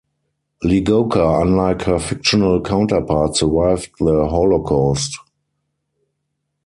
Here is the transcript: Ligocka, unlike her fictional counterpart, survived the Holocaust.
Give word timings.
Ligocka, 0.63 1.39
unlike 1.43 1.83
her 1.83 1.99
fictional 1.99 2.59
counterpart, 2.59 3.35
survived 3.35 3.91
the 3.99 4.27
Holocaust. 4.27 5.15